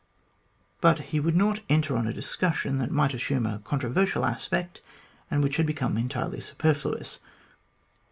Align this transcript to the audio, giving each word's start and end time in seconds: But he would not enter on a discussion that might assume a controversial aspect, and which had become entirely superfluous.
But 0.81 0.97
he 1.13 1.19
would 1.19 1.35
not 1.35 1.59
enter 1.69 1.95
on 1.95 2.07
a 2.07 2.11
discussion 2.11 2.79
that 2.79 2.89
might 2.89 3.13
assume 3.13 3.45
a 3.45 3.59
controversial 3.59 4.25
aspect, 4.25 4.81
and 5.29 5.43
which 5.43 5.57
had 5.57 5.67
become 5.67 5.95
entirely 5.95 6.39
superfluous. 6.39 7.19